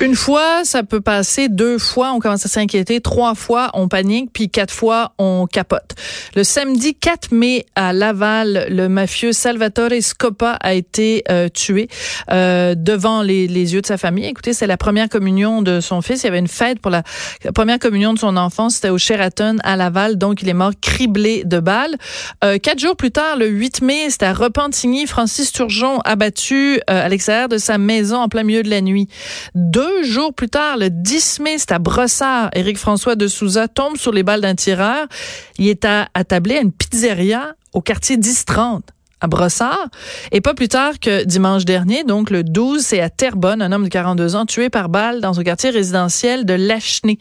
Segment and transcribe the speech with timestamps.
[0.00, 1.48] Une fois, ça peut passer.
[1.48, 3.00] Deux fois, on commence à s'inquiéter.
[3.00, 4.30] Trois fois, on panique.
[4.32, 5.94] Puis quatre fois, on capote.
[6.34, 11.88] Le samedi 4 mai à Laval, le mafieux Salvatore Scopa a été euh, tué
[12.30, 14.26] euh, devant les, les, yeux de sa famille.
[14.26, 16.22] Écoutez, c'est la première communion de son fils.
[16.22, 17.02] Il y avait une fête pour la,
[17.54, 18.70] première communion de son enfant.
[18.70, 20.18] C'était au Sheraton à Laval.
[20.18, 21.96] Donc, il est mort criblé de balles.
[22.42, 25.06] Euh, quatre jours plus tard, le 8 mai, c'était à Repentigny.
[25.06, 29.08] Francis Turgeon abattu euh, à l'extérieur de sa maison en plein milieu de la nuit.
[29.84, 33.98] Deux jours plus tard, le 10 mai, c'est à Brossard, Éric François de Souza tombe
[33.98, 35.06] sur les balles d'un tireur.
[35.58, 39.88] Il est attablé à une pizzeria au quartier 1030 à Brossard.
[40.32, 43.84] Et pas plus tard que dimanche dernier, donc le 12, c'est à Terrebonne, un homme
[43.84, 47.18] de 42 ans tué par balle dans un quartier résidentiel de Lachenay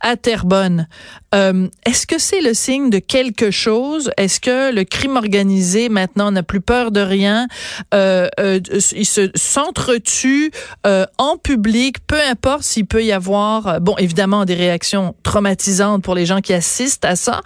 [0.00, 0.88] à Terrebonne.
[1.34, 4.10] Euh, Est-ce que c'est le signe de quelque chose?
[4.16, 7.46] Est-ce que le crime organisé maintenant n'a plus peur de rien?
[7.94, 8.60] Euh, euh,
[8.94, 10.50] il se s'entretue
[10.86, 16.02] euh, en public, peu importe s'il peut y avoir, euh, bon, évidemment, des réactions traumatisantes
[16.02, 17.40] pour les gens qui assistent à ça.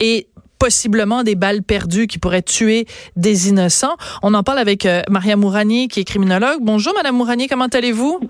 [0.00, 3.96] Et possiblement des balles perdues qui pourraient tuer des innocents.
[4.22, 6.58] On en parle avec euh, Maria Mourani, qui est criminologue.
[6.60, 8.20] Bonjour, Madame Mourani, comment allez-vous?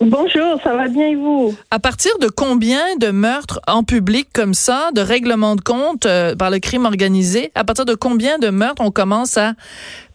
[0.00, 1.56] Bonjour, ça va bien et vous?
[1.72, 6.36] À partir de combien de meurtres en public comme ça, de règlements de compte euh,
[6.36, 9.54] par le crime organisé, à partir de combien de meurtres on commence à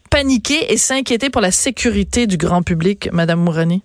[0.09, 3.83] paniquer et s'inquiéter pour la sécurité du grand public, Madame Mourani?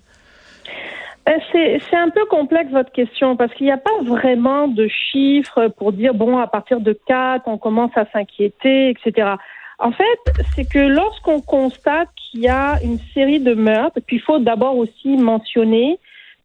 [1.29, 5.69] Euh, c'est un peu complexe votre question parce qu'il n'y a pas vraiment de chiffres
[5.69, 9.35] pour dire bon à partir de 4 on commence à s'inquiéter etc.
[9.79, 10.19] En fait
[10.55, 14.79] c'est que lorsqu'on constate qu'il y a une série de meurtres puis il faut d'abord
[14.79, 15.99] aussi mentionner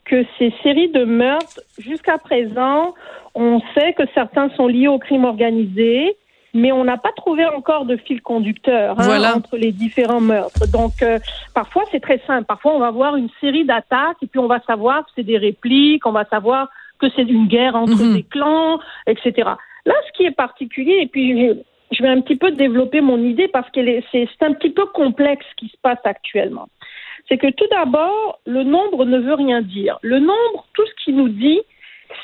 [0.05, 2.93] que ces séries de meurtres jusqu'à présent
[3.35, 6.17] on sait que certains sont liés au crime organisé
[6.53, 10.67] mais on n'a pas trouvé encore de fil conducteur hein, entre les différents meurtres.
[10.71, 11.19] Donc, euh,
[11.53, 12.45] parfois, c'est très simple.
[12.45, 15.37] Parfois, on va voir une série d'attaques et puis on va savoir que c'est des
[15.37, 16.69] répliques, on va savoir
[16.99, 18.13] que c'est une guerre entre mhm.
[18.15, 19.49] des clans, etc.
[19.85, 21.49] Là, ce qui est particulier, et puis
[21.91, 23.79] je vais un petit peu développer mon idée parce que
[24.11, 26.67] c'est un petit peu complexe ce qui se passe actuellement.
[27.27, 29.97] C'est que tout d'abord, le nombre ne veut rien dire.
[30.01, 31.61] Le nombre, tout ce qui nous dit,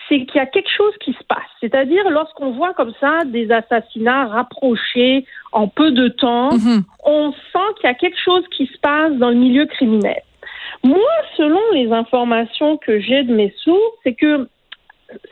[0.08, 1.50] c'est qu'il y a quelque chose qui se passe.
[1.60, 6.84] C'est-à-dire, lorsqu'on voit comme ça des assassinats rapprochés en peu de temps, mhm.
[7.06, 10.22] on sent qu'il y a quelque chose qui se passe dans le milieu criminel.
[10.84, 14.48] Moi, selon les informations que j'ai de mes sources, c'est que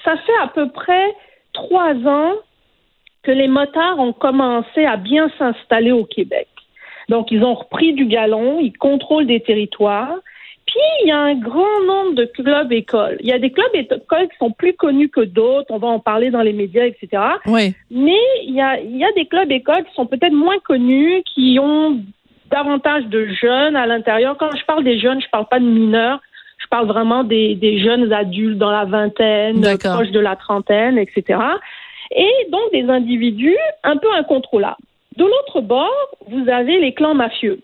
[0.04, 1.16] ça fait à peu près
[1.54, 2.34] trois ans
[3.24, 6.48] que les motards ont commencé à bien s'installer au Québec.
[7.10, 10.16] Donc, ils ont repris du galon, ils contrôlent des territoires.
[11.08, 13.16] Il y a un grand nombre de clubs écoles.
[13.22, 15.68] Il y a des clubs écoles qui sont plus connus que d'autres.
[15.70, 17.24] On va en parler dans les médias, etc.
[17.46, 17.74] Oui.
[17.90, 21.24] Mais il y a, il y a des clubs écoles qui sont peut-être moins connus,
[21.34, 22.02] qui ont
[22.52, 24.36] davantage de jeunes à l'intérieur.
[24.38, 26.20] Quand je parle des jeunes, je parle pas de mineurs.
[26.58, 31.40] Je parle vraiment des, des jeunes adultes dans la vingtaine, proche de la trentaine, etc.
[32.12, 34.76] Et donc des individus un peu incontrôlables.
[35.16, 37.62] De l'autre bord, vous avez les clans mafieux.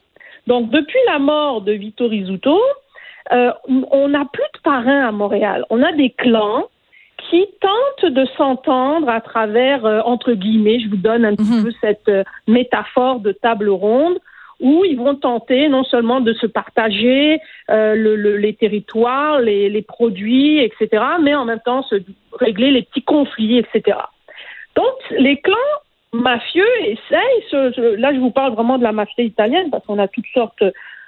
[0.48, 2.60] Donc, depuis la mort de Vito Rizzuto,
[3.32, 5.66] euh, on n'a plus de parrains à Montréal.
[5.70, 6.66] On a des clans
[7.30, 11.64] qui tentent de s'entendre à travers, euh, entre guillemets, je vous donne un petit mhm.
[11.64, 14.18] peu cette euh, métaphore de table ronde,
[14.60, 17.40] où ils vont tenter non seulement de se partager
[17.70, 21.96] les territoires, les, produits, etc., mais en même temps se
[22.40, 23.98] régler les petits conflits, etc.
[24.76, 25.58] Donc, les clans
[26.14, 30.28] mafieux essayent, là je vous parle vraiment de la mafia italienne, parce qu'on a toutes
[30.34, 30.64] sortes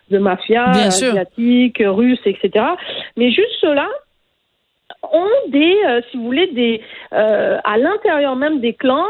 [0.09, 2.65] de mafia asiatique, russe, etc.
[3.17, 3.87] Mais juste cela
[5.11, 6.81] ont des, euh, si vous voulez, des
[7.13, 9.05] euh, à l'intérieur même des clans,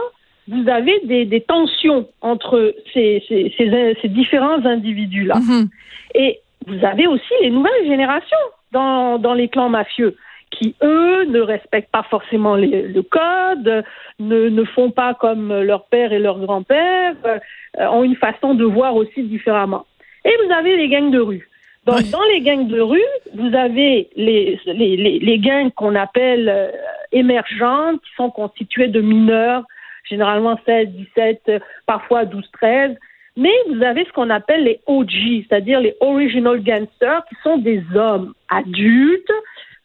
[0.47, 5.36] vous avez des, des tensions entre ces, ces, ces, différents individus-là.
[5.36, 5.68] Mm-hmm.
[6.15, 8.38] Et vous avez aussi les nouvelles générations
[8.71, 10.15] dans, dans les clans mafieux
[10.51, 13.83] qui, eux, ne respectent pas forcément le code,
[14.19, 17.39] ne, ne font pas comme leur père et leur grand-père, euh,
[17.88, 19.86] ont une façon de voir aussi différemment.
[20.25, 21.48] Et vous avez les gangs de rue.
[21.86, 22.12] Donc, Oui.
[22.12, 23.00] dans les gangs de rue,
[23.36, 26.72] vous avez les, les, les, les gangs qu'on appelle euh,
[27.12, 29.63] émergentes, qui sont constitués de mineurs,
[30.10, 32.98] généralement 16, 17, euh, parfois 12, 13.
[33.38, 35.12] Mais vous avez ce qu'on appelle les OG,
[35.48, 39.31] c'est-à-dire les Original Gangsters, qui sont des hommes adultes,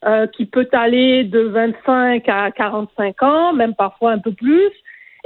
[0.05, 4.71] euh, qui peut aller de 25 à 45 ans, même parfois un peu plus,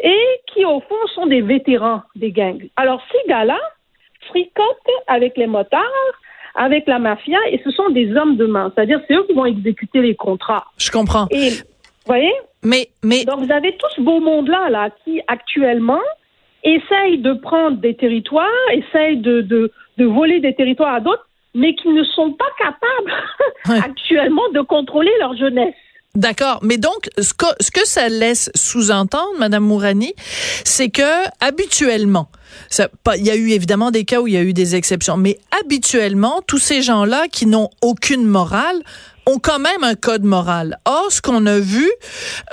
[0.04, 2.68] et qui, au fond, sont des vétérans des gangs.
[2.76, 3.60] Alors, ces gars-là
[4.28, 5.82] fricotent avec les motards,
[6.56, 8.72] avec la mafia, et ce sont des hommes de main.
[8.76, 10.66] C'est-à-dire, c'est eux qui vont exécuter les contrats.
[10.78, 11.28] Je comprends.
[11.32, 11.64] Et, vous
[12.08, 12.34] voyez?
[12.64, 16.02] Mais, mais, Donc, vous avez tout ce beau monde-là, là, qui, actuellement,
[16.64, 21.76] essaye de prendre des territoires, essaye de, de, de voler des territoires à d'autres, mais
[21.76, 23.14] qui ne sont pas capables
[23.70, 23.80] Ouais.
[23.84, 25.74] actuellement de contrôler leur jeunesse.
[26.16, 30.14] D'accord, mais donc ce que, ce que ça laisse sous-entendre, Madame Mourani,
[30.64, 32.30] c'est que habituellement,
[33.18, 35.40] il y a eu évidemment des cas où il y a eu des exceptions, mais
[35.62, 38.82] habituellement, tous ces gens-là qui n'ont aucune morale
[39.26, 40.80] ont quand même un code moral.
[40.86, 41.90] Or, ce qu'on a vu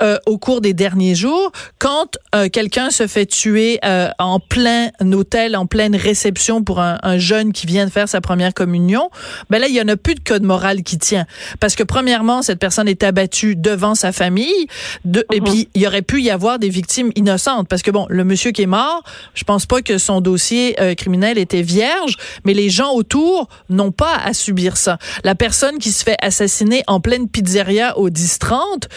[0.01, 4.89] euh, au cours des derniers jours, quand euh, quelqu'un se fait tuer euh, en plein
[5.11, 9.09] hôtel, en pleine réception pour un, un jeune qui vient de faire sa première communion,
[9.49, 11.25] ben là, il y en a plus de code moral qui tient.
[11.59, 14.67] Parce que premièrement, cette personne est abattue devant sa famille,
[15.05, 15.45] de, et Mhm.
[15.45, 17.67] puis il y aurait pu y avoir des victimes innocentes.
[17.67, 19.03] Parce que bon, le monsieur qui est mort,
[19.35, 22.15] je pense pas que son dossier euh, criminel était vierge,
[22.45, 24.97] mais les gens autour n'ont pas à subir ça.
[25.23, 28.87] La personne qui se fait assassiner en pleine pizzeria au 10-30,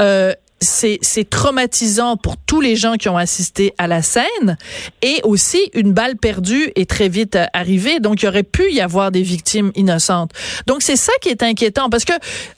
[0.00, 4.56] euh, c'est traumatisant pour tous les gens qui ont assisté à la scène.
[5.02, 8.00] Et aussi une balle perdue est très vite arrivée.
[8.00, 10.30] Donc il aurait pu y avoir des victimes innocentes.
[10.66, 12.14] Donc c'est ça qui est inquiétant parce que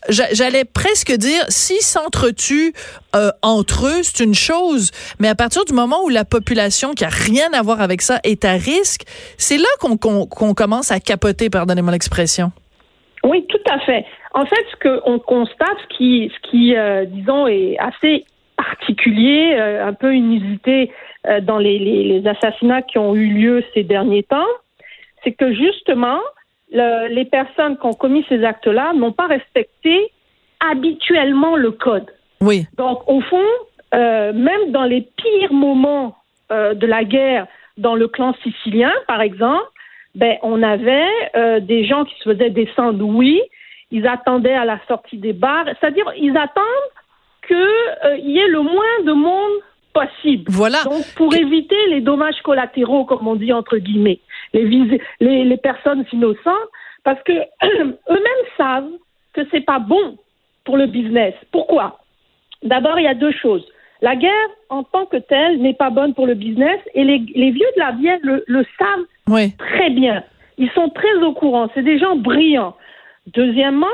[0.08, 2.72] j'a- j'allais presque dire s'ils s'entretuent
[3.16, 4.92] euh, entre eux c'est une chose.
[5.18, 8.20] Mais à partir du moment où la population qui a rien à voir avec ça
[8.22, 9.02] est à risque
[9.38, 12.52] c'est là qu'on qu'on qu'on commence à capoter pardonnez-moi l'expression
[13.24, 14.04] Oui, tout à fait.
[14.34, 18.24] En fait, ce qu'on constate, ce qui, ce qui euh, disons, est assez
[18.56, 20.90] particulier, euh, un peu inusité
[21.26, 24.46] euh, dans les, les, les assassinats qui ont eu lieu ces derniers temps,
[25.24, 26.20] c'est que justement,
[26.72, 30.10] le- les personnes qui ont commis ces actes-là n'ont pas respecté
[30.60, 32.06] habituellement le code.
[32.40, 33.44] oui Donc, au fond,
[33.94, 36.16] euh, même dans les pires moments
[36.52, 39.64] euh, de la guerre, dans le clan sicilien, par exemple,
[40.14, 41.06] ben, on avait
[41.36, 43.40] euh, des gens qui se faisaient descendre, oui,
[43.90, 46.90] ils attendaient à la sortie des bars, c'est-à-dire ils attendent
[47.46, 49.52] qu'il y ait le moins de monde
[49.94, 50.44] possible.
[50.48, 54.20] voilà Donc, pour éviter les dommages collatéraux, comme on dit entre guillemets,
[54.52, 56.68] les, vis- les, les personnes innocentes,
[57.04, 57.32] parce que
[57.64, 58.90] eux-mêmes savent
[59.32, 60.18] que c'est pas bon
[60.64, 61.34] pour le business.
[61.52, 61.98] Pourquoi?
[62.62, 63.64] D'abord, il y a deux choses.
[64.00, 67.50] La guerre, en tant que telle, n'est pas bonne pour le business, et les, les
[67.50, 70.22] vieux de la vieille le, le savent oui très bien.
[70.56, 71.68] Ils sont très au courant.
[71.74, 72.74] C'est des gens brillants.
[73.28, 73.86] Deuxièmement,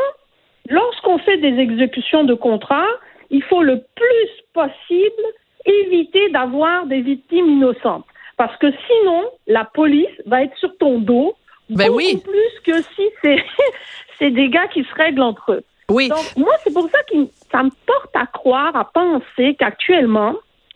[0.69, 2.89] lorsqu'on fait des exécutions de contrats,
[3.31, 5.23] il faut le plus possible
[5.65, 8.07] éviter d'avoir des victimes innocentes.
[8.37, 11.35] Parce que sinon, la police va être sur ton dos
[11.71, 12.23] Ben beaucoup oui.
[12.23, 13.45] plus que si c'est
[14.19, 15.65] c'est des gars qui se règlent entre eux.
[15.89, 17.17] Donc, moi, c'est pour ça que
[17.51, 20.35] ça me porte à croire, à penser qu'actuellement,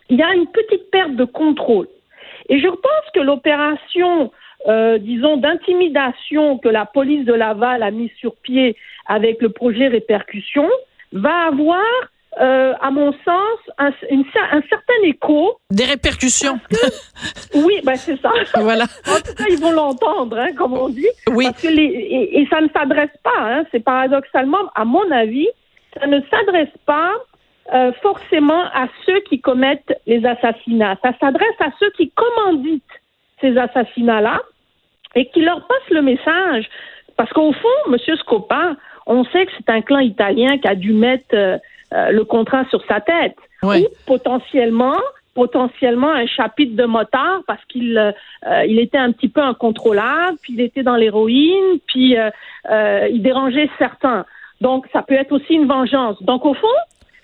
[0.09, 1.89] il y a une petite perte de contrôle.
[2.49, 4.33] Et je pense que l'opération,
[4.67, 8.77] euh, disons, d'intimidation que la police de Laval a mise sur pied
[9.07, 10.69] avec le projet Répercussion
[11.13, 11.85] va avoir,
[12.41, 15.59] euh, à mon sens, un, une cer- un certain écho.
[15.71, 16.59] des répercussions
[17.55, 18.31] Oui, ben c'est ça.
[18.61, 21.07] voilà En tout cas, ils vont l'entendre, hein, comme on dit.
[21.31, 25.11] oui Parce que les, et, et ça ne s'adresse pas, hein, c'est paradoxalement, à mon
[25.11, 25.49] avis,
[25.99, 27.13] ça ne s'adresse pas
[27.75, 30.97] euh, forcément à ceux qui commettent les assassinats.
[31.03, 32.83] Ça s'adresse à ceux qui commanditent
[33.41, 34.41] ces assassinats-là
[35.15, 36.69] et qui leur passent le message.
[37.17, 37.97] Parce qu'au fond, M.
[38.19, 38.77] Scopa,
[39.07, 41.59] on sait que c'est un clan italien qui a dû mettre euh,
[41.95, 43.37] euh, le contrat sur sa tête.
[43.63, 43.81] Ouais.
[43.81, 44.99] Ou potentiellement,
[45.39, 48.11] potentiellement un chapitre de motard parce qu'il euh,
[48.47, 52.31] euh, il était un petit peu incontrôlable, puis il était dans l'héroïne, puis euh,
[52.71, 54.27] euh, il dérangeait certains.
[54.61, 56.21] Donc ça peut être aussi une vengeance.
[56.23, 56.79] Donc au fond,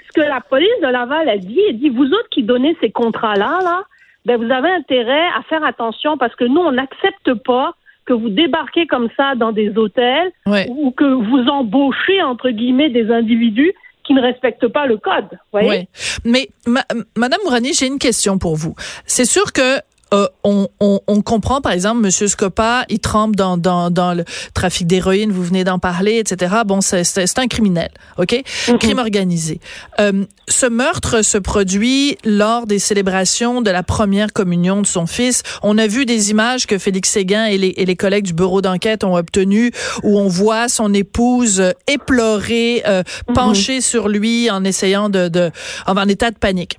[0.07, 2.91] ce que la police de Laval a dit, elle dit vous autres qui donnez ces
[2.91, 3.83] contrats-là, là,
[4.25, 7.75] ben vous avez intérêt à faire attention parce que nous on n'accepte pas
[8.07, 12.91] que vous débarquez comme ça dans des hôtels ouais ou que vous embauchez entre guillemets
[12.91, 13.73] des individus
[14.05, 15.39] qui ne respectent pas le code.
[15.53, 15.69] Voyez?
[15.69, 15.89] Oui.
[16.25, 16.85] Mais ma-
[17.17, 18.75] Madame Mourani, j'ai une question pour vous.
[19.07, 19.79] C'est sûr que
[20.13, 24.25] euh, on, on, on, comprend, par exemple, Monsieur Scopa, il trempe dans, dans, dans le
[24.53, 26.55] trafic d'héroïne, vous venez d'en parler, etc.
[26.67, 28.33] Bon, c'est un criminel, OK?
[28.33, 28.79] Mm-hmm.
[28.79, 29.61] Crime organisé.
[30.01, 35.43] Euh, ce meurtre se produit lors des célébrations de la première communion de son fils.
[35.63, 38.61] On a vu des images que Félix Séguin et les, et les collègues du bureau
[38.61, 43.33] d'enquête ont obtenues où on voit son épouse éplorée, euh, mm-hmm.
[43.33, 45.51] penchée sur lui en essayant de, de
[45.87, 46.79] en état de panique.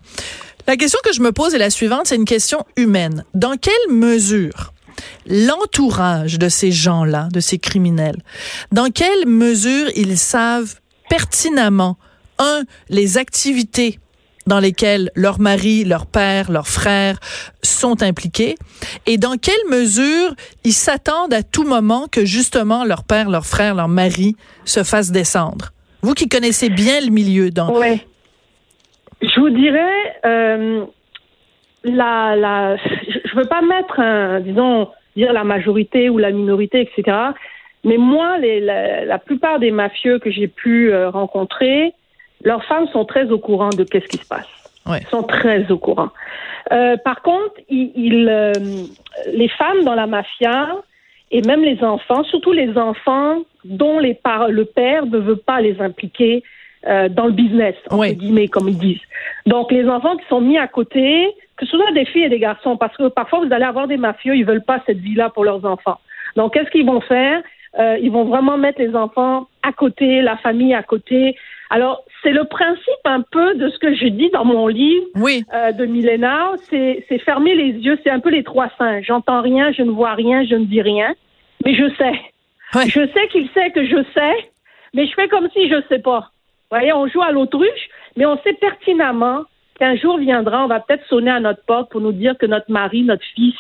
[0.68, 3.24] La question que je me pose est la suivante, c'est une question humaine.
[3.36, 4.74] Dans quelle mesure
[5.28, 8.22] l'entourage de ces gens-là, de ces criminels,
[8.72, 10.76] dans quelle mesure ils savent
[11.10, 11.98] pertinemment,
[12.40, 14.00] un, les activités
[14.48, 17.20] dans lesquelles leur mari, leur père, leurs frères
[17.62, 18.56] sont impliqués
[19.06, 23.76] et dans quelle mesure ils s'attendent à tout moment que justement leur père, leur frère,
[23.76, 25.74] leur mari se fassent descendre?
[26.02, 27.76] Vous qui connaissez bien le milieu, donc
[29.28, 30.86] je vous dirais, euh,
[31.84, 36.82] la, la, je ne veux pas mettre, un, disons, dire la majorité ou la minorité,
[36.82, 37.18] etc.
[37.84, 41.94] Mais moi, les, la, plupart des mafieux que j'ai pu euh, rencontrer,
[42.44, 44.48] leurs femmes sont très au courant de qu'est-ce qui se passe.
[44.86, 45.00] Ouais.
[45.02, 46.10] Ils sont très au courant.
[46.72, 48.54] Euh, par contre, il, euh,
[49.32, 50.76] les femmes dans la mafia
[51.32, 55.62] et même les enfants, surtout les enfants dont les par le père ne veut pas
[55.62, 56.44] les impliquer
[56.88, 59.02] euh, dans le business, entre guillemets, comme ils disent.
[59.46, 61.28] Donc, les enfants qui sont mis à côté,
[61.58, 63.98] que ce soit des filles et des garçons, parce que parfois, vous allez avoir des
[63.98, 66.00] mafieux, ils veulent pas cette vie-là pour leurs enfants.
[66.36, 67.42] Donc, qu'est-ce qu'ils vont faire?
[67.80, 71.36] Euh, ils vont vraiment mettre les enfants à côté, la famille à côté.
[71.70, 75.44] Alors, c'est le principe un peu de ce que je dis dans mon livre oui.
[75.54, 79.02] euh, de millénaire, c'est fermer les yeux, c'est un peu les trois saints.
[79.02, 81.14] J'entends rien, je ne vois rien, je ne dis rien,
[81.66, 82.22] mais je sais.
[82.88, 84.50] Je sais qu'il sait que je sais,
[84.94, 86.30] mais je fais comme si je ne sais pas
[86.80, 89.44] voyez, on joue à l'autruche, mais on sait pertinemment
[89.80, 92.72] qu'un jour viendra, on va peut-être sonner à notre porte pour nous dire que notre
[92.72, 93.56] mari, notre fils,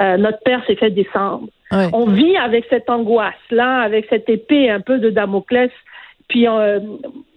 [0.00, 1.48] euh, notre père s'est fait descendre.
[1.70, 5.70] On vit avec cette angoisse-là, avec cette épée un peu de Damoclès.
[6.28, 6.80] Puis, euh,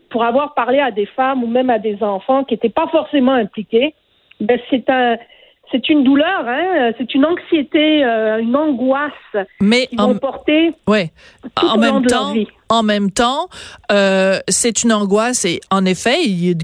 [0.09, 3.33] pour avoir parlé à des femmes ou même à des enfants qui n'étaient pas forcément
[3.33, 3.93] impliqués,
[4.39, 5.17] ben c'est un,
[5.71, 6.91] c'est une douleur, hein?
[6.97, 9.11] c'est une anxiété, euh, une angoisse
[9.61, 11.11] Mais qu'ils vont porter ouais.
[11.61, 12.33] en même temps,
[12.69, 13.49] En même temps,
[13.91, 16.17] euh, c'est une angoisse et en effet,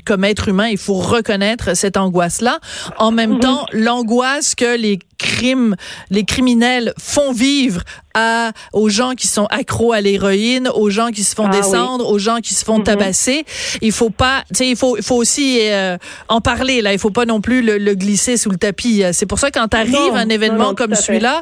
[0.05, 2.59] comme être humain, il faut reconnaître cette angoisse-là.
[2.99, 3.39] En même mhm.
[3.39, 5.75] temps, l'angoisse que les crimes,
[6.11, 7.81] les criminels font vivre
[8.13, 12.07] à aux gens qui sont accros à l'héroïne, aux gens qui se font ah descendre,
[12.07, 12.83] aux gens qui se font mhm.
[12.83, 13.45] tabasser.
[13.81, 15.97] Il faut pas, tu sais, il faut, il faut aussi euh,
[16.29, 16.93] en parler là.
[16.93, 19.03] Il faut pas non plus le, glisser sous le tapis.
[19.11, 21.41] C'est pour ça quand arrive un événement comme celui-là,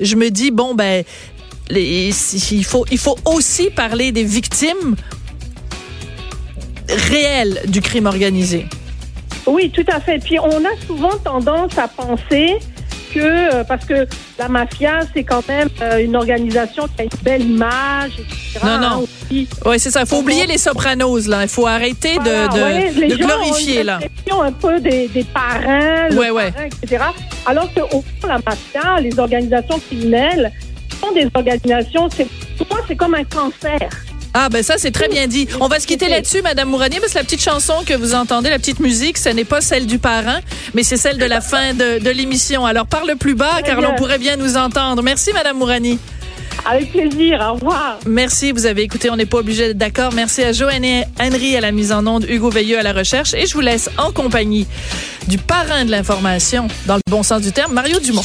[0.00, 1.04] je me dis bon ben
[1.80, 4.96] il faut il faut aussi parler des victimes
[6.88, 8.66] réelles du crime organisé.
[9.46, 10.18] Oui, tout à fait.
[10.22, 12.58] Puis on a souvent tendance à penser
[13.12, 14.06] que, euh, parce que
[14.38, 18.60] la mafia, c'est quand même euh, une organisation qui a une belle image, etc.
[18.64, 19.06] Non, non.
[19.30, 20.00] Oui, c'est ça.
[20.00, 21.42] Il faut oublier les sopranos, là.
[21.42, 24.00] Il faut arrêter de, de, glorifier, ont là.
[24.44, 26.52] un peu des, des parrains, ouais, ouais.
[26.82, 27.04] etc.
[27.46, 30.52] Alors qu'au fond, la mafia, les organisations criminelles,
[31.14, 32.26] des organisations, c'est,
[32.56, 33.88] pour moi, c'est comme un cancer.
[34.34, 35.46] Ah ben ça c'est très bien dit.
[35.60, 38.48] On va se quitter là-dessus, Madame Mouranier, parce que la petite chanson que vous entendez,
[38.48, 40.40] la petite musique, ce n'est pas celle du parrain,
[40.72, 42.64] mais c'est celle de la fin de, l'émission.
[42.64, 45.02] Alors parle plus bas, car l'on pourrait bien nous entendre.
[45.02, 45.98] Merci, Madame Mourani.
[46.64, 47.44] Avec plaisir.
[47.46, 47.98] Au revoir.
[48.06, 48.52] Merci.
[48.52, 49.10] Vous avez écouté.
[49.10, 50.12] On n'est pas obligé d'être d'accord.
[50.14, 53.34] Merci à Joanne Henry à la mise en onde, Hugo Veilleux à la recherche.
[53.34, 54.66] Et je vous laisse en compagnie
[55.28, 58.24] du parrain de l'information, dans le bon sens du terme, Mario Dumont.